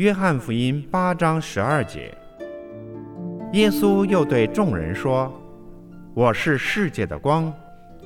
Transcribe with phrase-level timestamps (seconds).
[0.00, 2.10] 约翰福音八章十二节，
[3.52, 5.30] 耶稣又对众人说
[6.16, 7.52] ：“我是世界的光，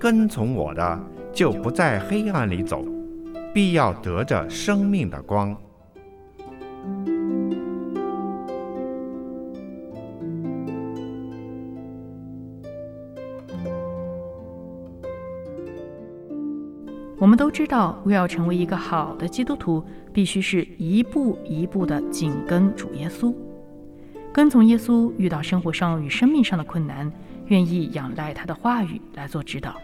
[0.00, 0.98] 跟从我的，
[1.34, 2.82] 就不在黑暗里走。”
[3.52, 5.54] 必要得着生命的光。
[17.22, 19.80] 我们都知道，为要成为一个好的基督徒，
[20.12, 23.32] 必须是一步一步的紧跟主耶稣，
[24.32, 25.12] 跟从耶稣。
[25.18, 27.08] 遇到生活上与生命上的困难，
[27.46, 29.76] 愿意仰赖他的话语来做指导。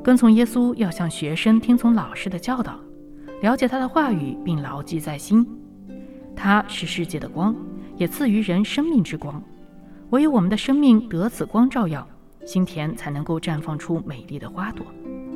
[0.00, 2.78] 跟从耶稣，要像学生听从老师的教导，
[3.40, 5.44] 了解他的话语，并牢记在心。
[6.36, 7.52] 他是世界的光，
[7.96, 9.42] 也赐予人生命之光。
[10.10, 12.06] 唯有我们的生命得此光照耀，
[12.46, 14.86] 心田才能够绽放出美丽的花朵，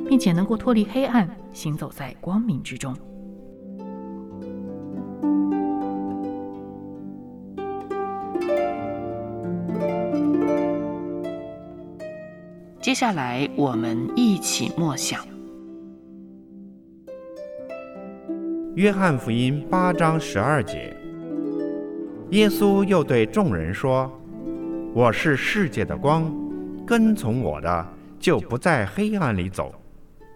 [0.07, 2.95] 并且能够脱离黑暗，行走在光明之中。
[12.79, 15.21] 接下来，我们一起默想
[18.75, 20.95] 《约翰福音》八章十二节。
[22.31, 24.09] 耶稣又对众人说
[24.95, 26.33] ：“我是世界的光，
[26.85, 27.85] 跟从我的，
[28.19, 29.73] 就不在黑暗里走，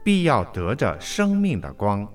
[0.03, 2.07] 必要得着生命的光。”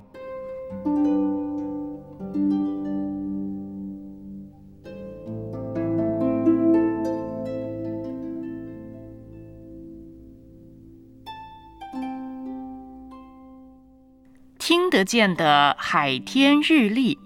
[14.58, 17.16] 听得见的海天日历，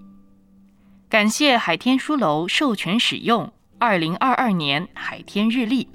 [1.09, 5.88] 感谢海天书楼授权使用二零二二年海天日历。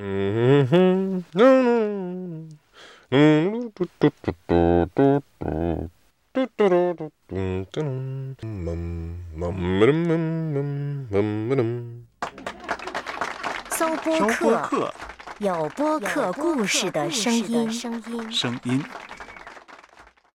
[0.00, 1.24] 嗯哼，
[13.70, 13.88] 搜
[14.38, 14.94] 播客，
[15.38, 17.72] 有播客故事的声音。
[17.72, 18.84] 声音。